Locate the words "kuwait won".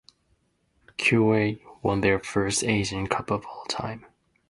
0.97-2.01